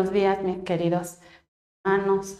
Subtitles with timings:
[0.00, 1.18] Buenos días, mis queridos
[1.84, 2.38] hermanos,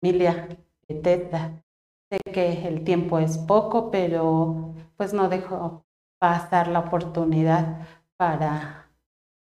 [0.00, 0.48] familia
[0.88, 1.62] Bethesda.
[2.08, 5.84] Sé que el tiempo es poco, pero pues no dejo
[6.18, 7.86] pasar la oportunidad
[8.16, 8.88] para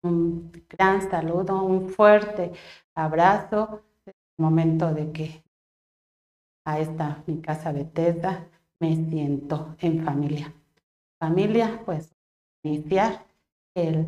[0.04, 2.52] un gran saludo, un fuerte
[2.94, 3.82] abrazo.
[4.06, 5.44] Es momento de que
[6.66, 8.48] a esta mi casa Bethesda
[8.80, 10.54] me siento en familia.
[11.20, 12.14] Familia, pues
[12.62, 13.26] iniciar
[13.74, 14.06] el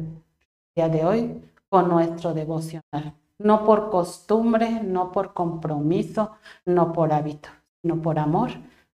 [0.76, 3.16] día de hoy con nuestro devocional.
[3.40, 6.32] No por costumbre, no por compromiso,
[6.66, 7.50] no por hábito,
[7.82, 8.52] sino por amor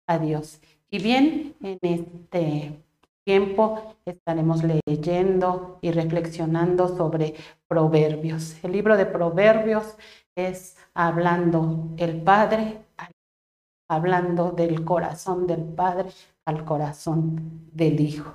[0.07, 0.61] a Dios.
[0.91, 2.83] Y bien, en este
[3.25, 7.35] tiempo estaremos leyendo y reflexionando sobre
[7.69, 8.62] proverbios.
[8.65, 9.97] El libro de proverbios
[10.34, 12.84] es hablando el Padre,
[13.89, 16.11] hablando del corazón del Padre
[16.45, 18.34] al corazón del Hijo.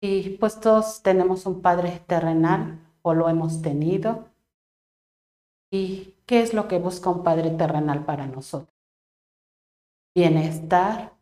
[0.00, 4.31] Y pues todos tenemos un Padre terrenal o lo hemos tenido.
[5.72, 8.76] ¿Y qué es lo que busca un Padre terrenal para nosotros?
[10.14, 11.14] Bienestar.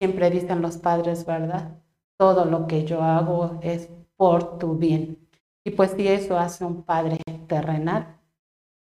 [0.00, 1.82] Siempre dicen los padres, ¿verdad?
[2.16, 5.28] Todo lo que yo hago es por tu bien.
[5.64, 8.16] Y pues si eso hace un Padre terrenal,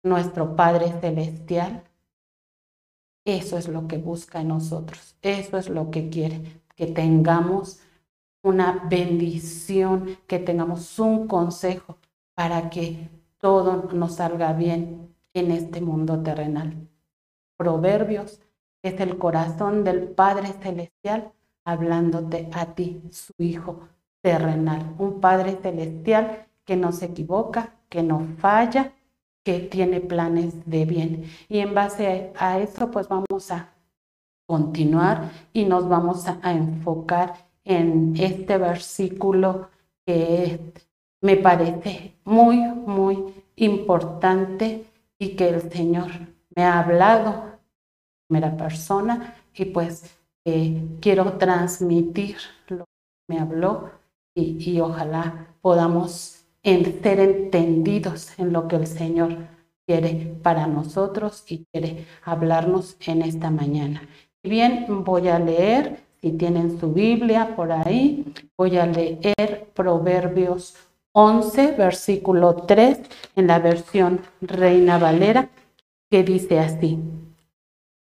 [0.02, 1.84] nuestro Padre celestial,
[3.26, 7.82] eso es lo que busca en nosotros, eso es lo que quiere, que tengamos
[8.44, 11.98] una bendición, que tengamos un consejo
[12.34, 13.10] para que
[13.42, 16.88] todo nos salga bien en este mundo terrenal.
[17.58, 18.40] Proverbios
[18.82, 21.32] es el corazón del Padre Celestial
[21.64, 23.88] hablándote a ti, su Hijo
[24.22, 24.96] terrenal.
[24.98, 28.94] Un Padre Celestial que no se equivoca, que no falla,
[29.44, 31.26] que tiene planes de bien.
[31.50, 33.74] Y en base a eso, pues vamos a
[34.46, 37.34] continuar y nos vamos a, enfocar
[37.64, 39.70] en este versículo
[40.06, 40.74] que
[41.22, 44.86] me parece muy, muy importante
[45.20, 46.10] y que el Señor
[46.56, 47.60] me ha hablado en
[48.28, 53.92] primera persona y pues eh, quiero transmitir lo que me habló
[54.34, 59.36] y, ojalá podamos ser entendidos en lo que el Señor
[59.86, 64.08] quiere para nosotros y quiere hablarnos en esta mañana.
[64.42, 70.76] Bien, voy a leer si tienen su Biblia por ahí, voy a leer Proverbios
[71.14, 73.00] 11, versículo 3,
[73.36, 75.50] en la versión Reina Valera,
[76.10, 77.00] que dice así.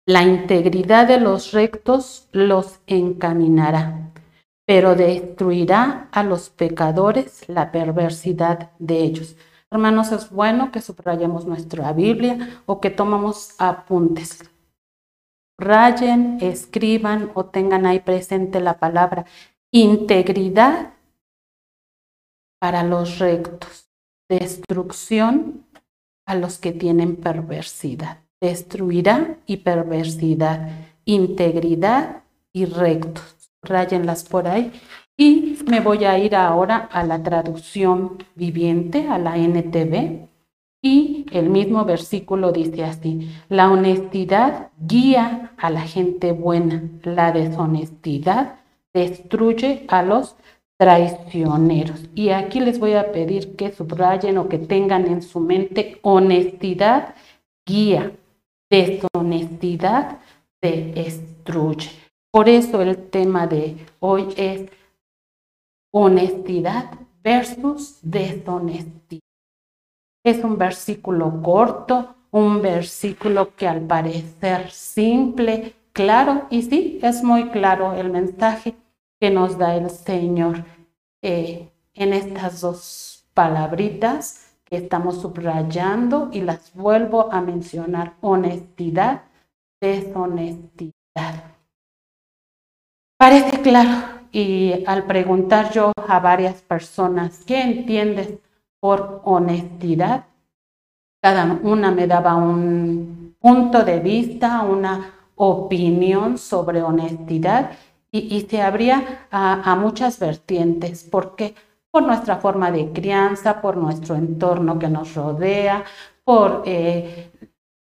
[0.06, 4.12] La integridad de los rectos los encaminará,
[4.66, 9.36] pero destruirá a los pecadores la perversidad de ellos.
[9.72, 14.40] Hermanos, es bueno que subrayemos nuestra Biblia o que tomamos apuntes
[15.58, 19.26] rayen, escriban o tengan ahí presente la palabra
[19.72, 20.94] integridad
[22.64, 23.90] para los rectos,
[24.30, 25.66] destrucción
[26.26, 30.70] a los que tienen perversidad, destruirá y perversidad,
[31.04, 32.24] integridad
[32.54, 33.52] y rectos.
[33.64, 34.72] Rayenlas por ahí.
[35.18, 40.30] Y me voy a ir ahora a la traducción viviente, a la NTV.
[40.82, 48.56] Y el mismo versículo dice así, la honestidad guía a la gente buena, la deshonestidad
[48.94, 50.38] destruye a los
[50.78, 52.02] traicioneros.
[52.16, 57.16] Y aquí les voy a pedir que subrayen o que tengan en su mente honestidad
[57.66, 58.12] guía,
[58.70, 60.20] deshonestidad
[60.62, 61.92] destruye.
[62.32, 64.70] Por eso el tema de hoy es
[65.94, 66.92] honestidad
[67.24, 69.22] versus deshonestidad.
[70.26, 77.50] Es un versículo corto, un versículo que al parecer simple, claro, y sí, es muy
[77.50, 78.74] claro el mensaje
[79.24, 80.66] que nos da el Señor
[81.22, 89.22] eh, en estas dos palabritas que estamos subrayando y las vuelvo a mencionar, honestidad,
[89.80, 91.56] deshonestidad.
[93.18, 98.40] Parece claro y al preguntar yo a varias personas, ¿qué entiendes
[98.82, 100.26] por honestidad.
[101.22, 107.72] Cada una me daba un punto de vista, una opinión sobre honestidad
[108.14, 111.04] y, se abría a, muchas vertientes.
[111.04, 111.56] ¿Por qué?
[111.90, 115.84] Por nuestra forma de crianza, por nuestro entorno que nos rodea,
[116.24, 117.32] por eh,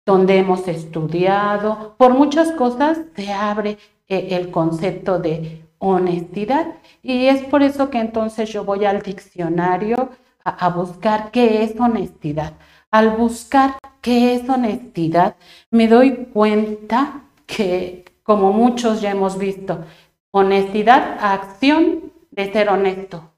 [0.06, 6.78] donde hemos estudiado, por muchas cosas se abre eh, el concepto de honestidad.
[7.02, 10.10] Y es por eso que entonces yo voy al diccionario
[10.44, 12.54] a, buscar qué es honestidad.
[12.90, 15.36] Al buscar qué es honestidad,
[15.70, 19.84] me doy cuenta que, como muchos ya hemos visto,
[20.32, 23.30] honestidad, acción de ser honesto.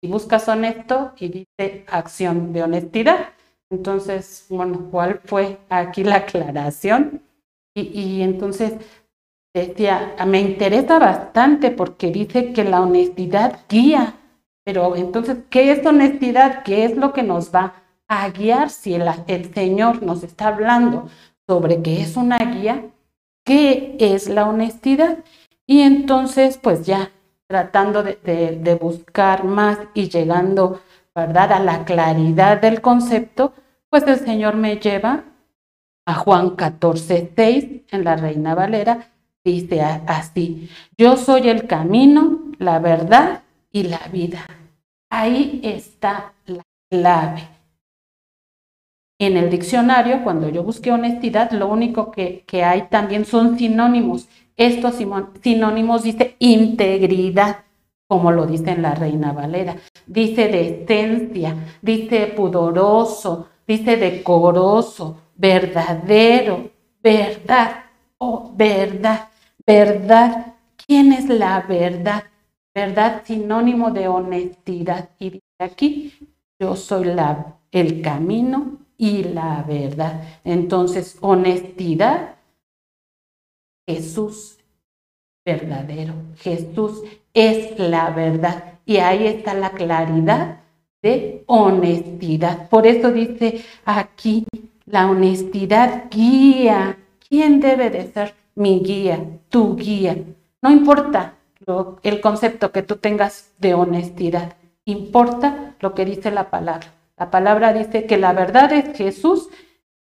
[0.00, 3.30] Y buscas honesto y dice acción de honestidad.
[3.70, 7.22] Entonces, bueno, ¿cuál fue aquí la aclaración?
[7.74, 8.74] Y, entonces
[9.54, 14.16] decía, me interesa bastante porque dice que la honestidad guía,
[14.64, 16.64] pero entonces, ¿qué es honestidad?
[16.64, 21.08] ¿Qué es lo que nos va a guiar si el, el Señor nos está hablando
[21.46, 22.84] sobre que es una guía?
[23.44, 25.24] ¿Qué es la honestidad?
[25.72, 27.12] Y entonces, pues ya
[27.46, 30.82] tratando de, buscar más y llegando,
[31.14, 33.54] ¿verdad?, a la claridad del concepto,
[33.88, 35.24] pues el Señor me lleva
[36.04, 42.78] a Juan 14, 6 en la Reina Valera, dice así, yo soy el camino, la
[42.78, 43.40] verdad
[43.70, 44.44] y la vida.
[45.08, 47.48] Ahí está la clave.
[49.18, 54.28] En el diccionario, cuando yo busqué honestidad, lo único que, que hay también son sinónimos.
[54.62, 54.94] Estos
[55.42, 57.64] sinónimos dice integridad,
[58.06, 59.74] como lo dice en la Reina Valera.
[60.06, 66.70] Dice decencia, dice pudoroso, dice decoroso, verdadero,
[67.02, 67.86] verdad,
[68.18, 69.30] oh, verdad,
[69.66, 70.54] verdad.
[70.86, 72.22] ¿Quién es la verdad?
[72.72, 75.08] Verdad sinónimo de honestidad.
[75.18, 76.14] Y dice aquí,
[76.60, 80.22] yo soy la, el camino y la verdad.
[80.44, 82.36] Entonces, honestidad
[83.86, 84.58] Jesús
[85.44, 86.14] verdadero.
[86.38, 87.02] Jesús
[87.34, 88.78] es la verdad.
[88.84, 90.60] Y ahí está la claridad
[91.02, 92.68] de honestidad.
[92.68, 94.46] Por eso dice aquí,
[94.86, 96.98] la honestidad guía.
[97.28, 99.24] ¿Quién debe de ser mi guía?
[99.48, 100.16] Tu guía.
[100.60, 101.34] No importa
[102.02, 104.56] el concepto que tú tengas de honestidad.
[104.84, 106.92] Importa lo que dice la palabra.
[107.16, 109.48] La palabra dice que la verdad es Jesús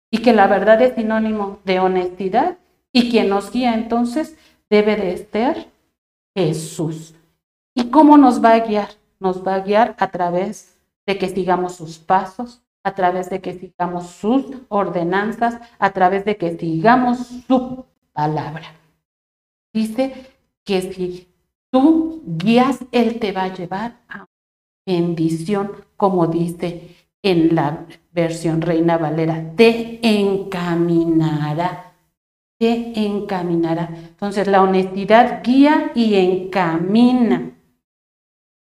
[0.09, 2.57] y que la verdad es sinónimo de honestidad
[2.93, 4.37] y quien nos guía entonces
[4.69, 5.67] debe de ser
[6.35, 7.15] Jesús.
[7.75, 8.89] ¿Y cómo nos va a guiar?
[9.19, 13.53] Nos va a guiar a través de que sigamos sus pasos, a través de que
[13.53, 18.73] sigamos sus ordenanzas, a través de que sigamos su palabra.
[19.73, 20.27] Dice
[20.63, 21.27] que si
[21.71, 24.27] tú guías, Él te va a llevar a
[24.85, 31.92] bendición, como dice en la versión Reina Valera, te encaminará
[32.67, 33.89] encaminará.
[33.93, 37.51] Entonces la honestidad guía y encamina.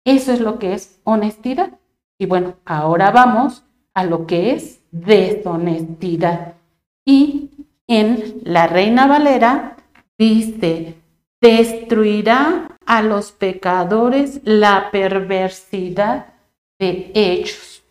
[0.05, 1.79] Eso es lo que es honestidad.
[2.19, 3.65] Y bueno, ahora vamos
[3.95, 6.55] a lo que es deshonestidad.
[7.05, 7.51] Y
[7.87, 9.77] en la Reina Valera
[10.19, 10.97] dice,
[11.41, 16.27] destruirá a los pecadores la perversidad
[16.79, 17.83] de hechos.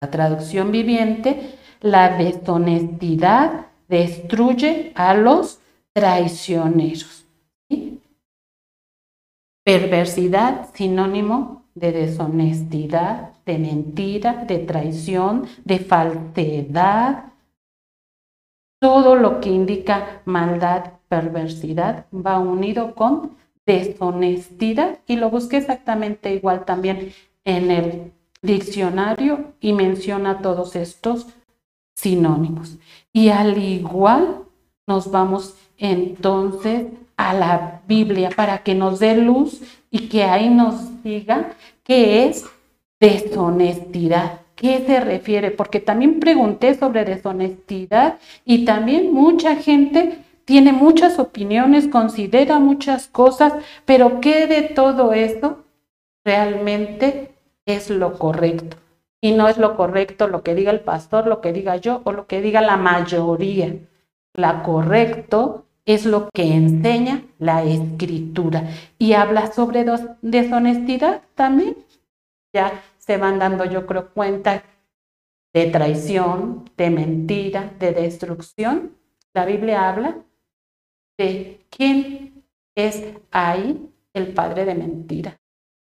[0.00, 5.60] La traducción viviente, la deshonestidad destruye a los
[5.92, 7.24] traicioneros.
[9.64, 17.32] Perversidad, sinónimo de deshonestidad, de mentira, de traición, de falsedad.
[18.80, 26.64] Todo lo que indica maldad, perversidad, va unido con deshonestidad y lo busqué exactamente igual
[26.64, 27.12] también
[27.44, 31.26] en el diccionario y menciona todos estos
[31.94, 32.76] sinónimos.
[33.12, 34.40] Y al igual
[34.86, 36.86] nos vamos entonces
[37.16, 39.60] a la Biblia para que nos dé luz
[39.90, 41.52] y que ahí nos diga
[41.84, 42.44] qué es
[43.00, 44.40] deshonestidad.
[44.54, 45.50] ¿Qué se refiere?
[45.50, 53.54] Porque también pregunté sobre deshonestidad y también mucha gente tiene muchas opiniones, considera muchas cosas,
[53.84, 55.64] pero ¿qué de todo eso
[56.24, 57.34] realmente
[57.66, 58.76] es lo correcto?
[59.24, 62.12] Y no es lo correcto lo que diga el pastor, lo que diga yo o
[62.12, 63.74] lo que diga la mayoría.
[64.34, 69.86] La correcto es lo que enseña la escritura y habla sobre
[70.20, 71.74] deshonestidad también.
[72.52, 74.62] Ya se van dando, yo creo, cuenta
[75.54, 78.94] de traición, de mentira, de destrucción.
[79.32, 80.18] La Biblia habla
[81.16, 85.40] de quién es ahí el padre de mentira.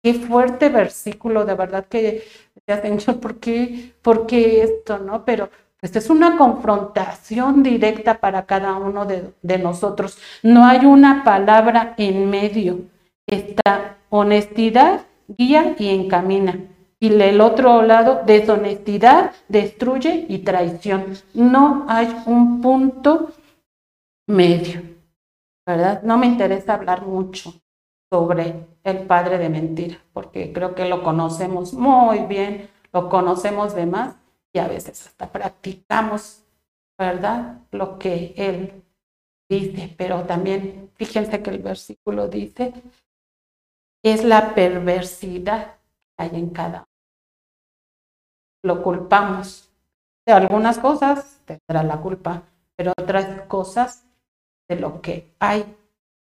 [0.02, 2.25] Qué fuerte versículo, de verdad que
[2.66, 4.99] Señor, ¿por qué, ¿por qué esto?
[4.99, 5.25] ¿No?
[5.25, 10.19] Pero pues es una confrontación directa para cada uno de, nosotros.
[10.42, 12.80] No hay una palabra en medio.
[13.26, 16.59] Esta honestidad guía y encamina.
[16.99, 21.14] Y el otro lado, deshonestidad, destruye y traición.
[21.33, 23.30] No hay un punto
[24.26, 24.83] medio,
[25.66, 26.02] ¿verdad?
[26.02, 27.54] No me interesa hablar mucho
[28.11, 33.87] sobre el padre de mentira, porque creo que lo conocemos muy bien, lo conocemos de
[33.87, 34.17] más
[34.52, 36.43] y a veces hasta practicamos,
[36.99, 37.61] ¿verdad?
[37.71, 38.83] Lo que él
[39.49, 42.73] dice, pero también fíjense que el versículo dice,
[44.02, 46.87] es la perversidad que hay en cada uno.
[48.62, 49.71] Lo culpamos
[50.26, 52.43] de algunas cosas tendrá la culpa,
[52.76, 54.05] pero otras cosas
[54.69, 55.76] de lo que hay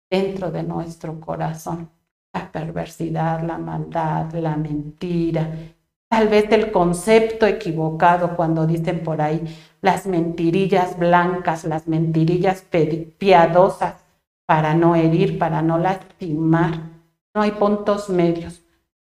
[0.10, 1.90] dentro de nuestro corazón.
[2.34, 5.50] La perversidad, la maldad, la mentira,
[6.10, 9.42] tal vez el concepto equivocado cuando dicen por ahí
[9.82, 12.66] las mentirillas blancas, las mentirillas
[13.18, 14.04] piadosas
[14.46, 16.80] para no herir, para no lastimar.
[17.34, 18.62] No hay puntos medios.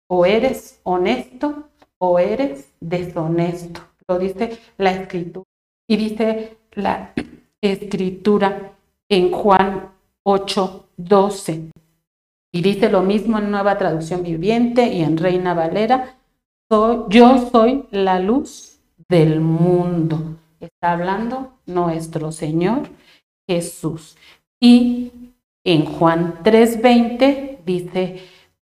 [0.08, 3.80] O eres honesto o eres deshonesto.
[4.08, 5.44] Lo dice la escritura.
[5.88, 7.12] Y dice la
[7.60, 8.72] escritura
[9.08, 9.92] en Juan
[10.24, 11.70] 8, 12.
[12.52, 16.16] Y dice lo mismo en Nueva Traducción Viviente y en Reina Valera.
[16.70, 20.36] yo soy la luz del mundo.
[20.60, 22.88] Está hablando nuestro Señor
[23.48, 24.16] Jesús.
[24.60, 25.32] Y
[25.64, 28.22] en Juan 3:20 dice,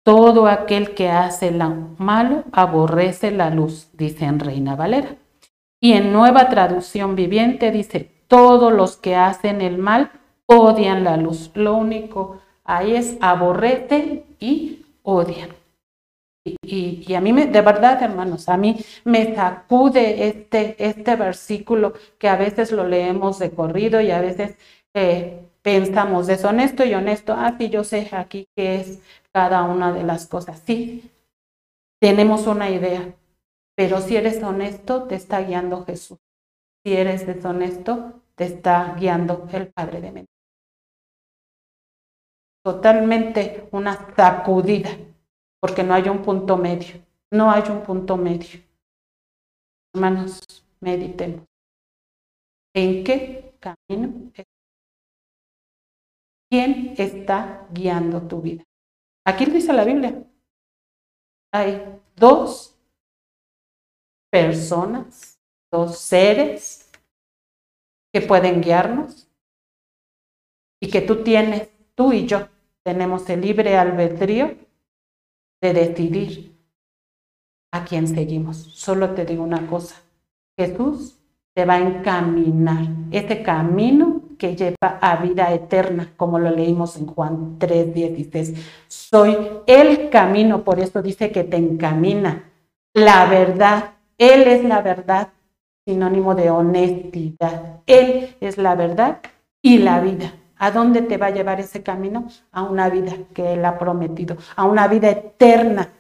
[0.02, 5.16] todo aquel que hace lo malo aborrece la luz, dice en Reina Valera.
[5.80, 10.11] Y en nueva traducción viviente dice, todos los que hacen el mal
[10.46, 11.50] odian la luz.
[11.54, 15.50] Lo único ahí es aborrecen y odian.
[16.62, 22.28] Y, a mí, me, de verdad, hermanos, a mí me sacude este, este versículo que
[22.28, 24.56] a veces lo leemos de corrido y a veces
[24.94, 27.34] eh, pensamos deshonesto y honesto.
[27.36, 29.00] Ah, sí, yo sé aquí qué es
[29.32, 30.62] cada una de las cosas.
[30.64, 31.10] Sí,
[32.00, 33.14] tenemos una idea,
[33.74, 36.18] pero si eres honesto, te está guiando Jesús.
[36.84, 40.35] Si eres deshonesto, te está guiando el Padre de mente.
[42.66, 44.90] Totalmente una sacudida,
[45.61, 47.00] porque no hay un punto medio.
[47.30, 48.61] No hay un punto medio.
[49.94, 50.42] Hermanos,
[50.80, 51.44] meditemos.
[52.75, 54.32] ¿En qué camino
[56.50, 58.64] ¿Quién está guiando tu vida?
[59.25, 60.25] Aquí dice la Biblia.
[61.52, 62.76] Hay dos
[64.28, 65.38] personas,
[65.70, 66.90] dos seres
[68.12, 69.30] que pueden guiarnos
[70.82, 72.55] y que tú tienes, tú y yo
[72.86, 74.54] tenemos el libre albedrío
[75.60, 76.56] de decidir
[77.72, 78.58] a quién seguimos.
[78.58, 79.96] Solo te digo una cosa,
[80.56, 81.18] Jesús
[81.52, 87.06] te va a encaminar ese camino que lleva a vida eterna, como lo leímos en
[87.06, 88.54] Juan 3, 16.
[88.86, 92.52] Soy el camino, por eso dice que te encamina.
[92.94, 95.30] La verdad, Él es la verdad,
[95.84, 97.80] sinónimo de honestidad.
[97.86, 99.22] Él es la verdad
[99.60, 100.34] y la vida.
[100.58, 102.28] ¿A dónde te va a llevar ese camino?
[102.52, 105.90] A una vida que Él ha prometido, a una vida eterna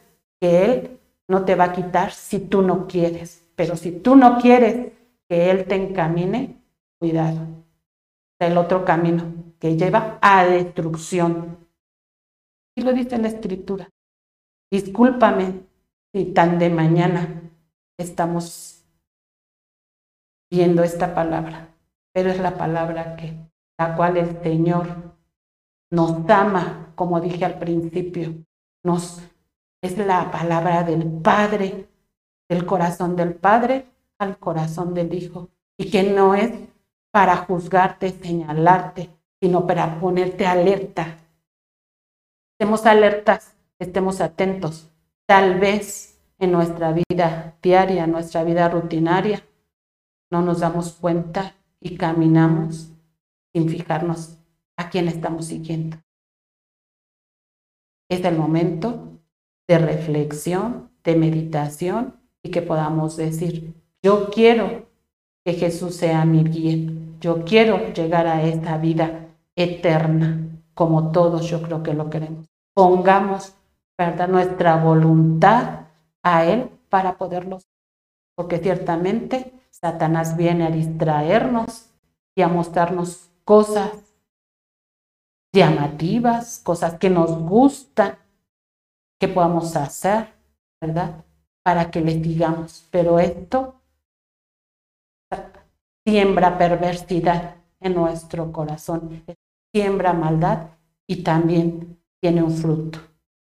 [0.40, 3.46] que Él no te va a quitar si tú no quieres.
[3.54, 4.92] Pero si tú no quieres
[5.28, 6.56] que Él te encamine,
[6.98, 7.46] cuidado
[8.38, 9.24] el otro camino
[9.58, 11.58] que lleva a destrucción.
[12.76, 13.88] Y lo dice la escritura.
[14.70, 15.60] Discúlpame
[16.12, 17.42] si tan de mañana
[17.98, 18.84] estamos
[20.50, 21.68] viendo esta palabra,
[22.12, 23.34] pero es la palabra que
[23.78, 24.86] la cual el Señor
[25.90, 28.34] nos ama, como dije al principio,
[28.82, 29.22] nos
[29.82, 31.88] es la palabra del Padre,
[32.48, 33.86] del corazón del Padre
[34.18, 36.52] al corazón del Hijo, y que no es
[37.10, 41.18] para juzgarte, señalarte, sino para ponerte alerta.
[42.52, 44.90] Estemos alertas, estemos atentos.
[45.26, 49.42] Tal vez en nuestra vida diaria, nuestra vida rutinaria,
[50.30, 52.95] no nos damos cuenta y caminamos
[53.56, 54.36] sin fijarnos
[54.76, 55.96] a quién estamos siguiendo.
[58.10, 59.18] Es el momento
[59.66, 63.72] de reflexión, de meditación y que podamos decir,
[64.02, 64.90] yo quiero
[65.42, 66.92] que Jesús sea mi guía.
[67.18, 72.44] Yo quiero llegar a esta vida eterna, como todos yo creo que lo queremos.
[72.74, 73.54] Pongamos
[73.96, 74.28] ¿verdad?
[74.28, 75.86] nuestra voluntad
[76.22, 77.60] a Él para poderlo
[78.34, 81.88] porque ciertamente Satanás viene a distraernos
[82.34, 83.92] y a mostrarnos cosas
[85.54, 88.18] llamativas, cosas que nos gustan,
[89.20, 90.34] que podamos hacer,
[90.80, 91.24] ¿verdad?
[91.64, 93.80] Para que les digamos, pero esto
[96.06, 99.24] siembra perversidad en nuestro corazón,
[99.72, 100.68] siembra maldad
[101.06, 102.98] y también tiene un fruto,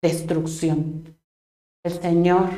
[0.02, 1.18] destrucción.
[1.84, 2.50] El Señor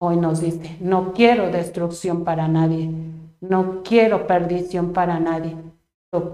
[0.00, 2.90] hoy nos dice, no quiero destrucción para nadie,
[3.40, 5.56] no quiero perdición para nadie,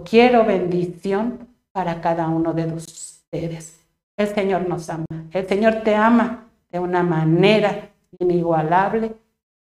[0.05, 3.81] quiero bendición para cada uno de ustedes.
[4.17, 9.15] El Señor nos ama, el Señor te ama de una manera inigualable,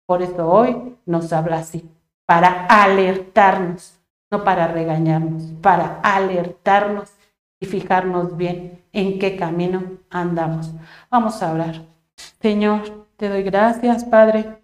[0.06, 1.88] por eso hoy nos habla así
[2.26, 3.98] para alertarnos,
[4.30, 7.10] no para regañarnos, para alertarnos
[7.60, 10.72] y fijarnos bien en qué camino andamos.
[11.10, 11.82] Vamos a hablar.
[12.40, 14.58] Señor, te doy gracias, Padre,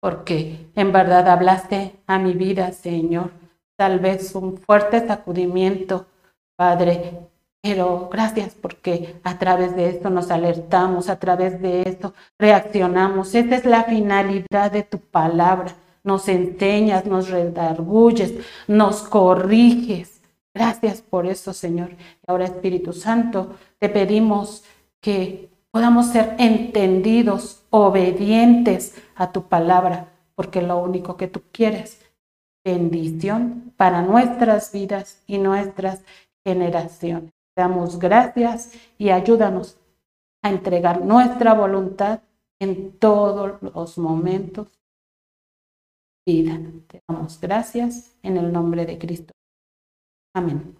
[0.00, 3.30] porque en verdad hablaste a mi vida, Señor.
[3.78, 6.06] Tal vez un fuerte sacudimiento,
[6.56, 7.20] Padre,
[7.62, 13.36] pero gracias porque a través de esto nos alertamos, a través de esto reaccionamos.
[13.36, 15.76] Esa es la finalidad de tu palabra.
[16.02, 18.34] Nos enseñas, nos redarguyes,
[18.66, 20.22] nos corriges.
[20.52, 21.90] Gracias por eso, Señor.
[21.92, 24.64] Y ahora, Espíritu Santo, te pedimos
[25.00, 32.07] que podamos ser entendidos, obedientes a tu palabra, porque lo único que tú quieres,
[32.68, 36.02] bendición para nuestras vidas y nuestras
[36.44, 37.32] generaciones.
[37.56, 39.78] Damos gracias y ayúdanos
[40.42, 42.20] a entregar nuestra voluntad
[42.60, 44.68] en todos los momentos.
[46.26, 46.60] Vida.
[46.88, 49.32] Te damos gracias en el nombre de Cristo.
[50.34, 50.76] Amén.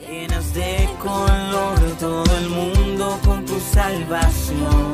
[0.00, 0.88] Llenas de
[1.98, 4.89] todo el mundo con tu salvación.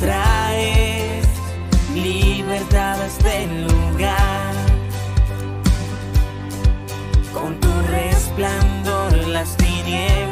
[0.00, 1.26] Traes
[1.94, 4.54] libertad a este lugar.
[7.34, 10.30] Con tu resplandor las tinieblas